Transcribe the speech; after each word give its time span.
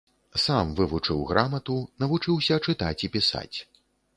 Сам 0.43 0.71
вывучыў 0.79 1.21
грамату, 1.31 1.75
навучыўся 2.05 2.59
чытаць 2.71 2.99
і 3.09 3.13
пісаць. 3.19 3.57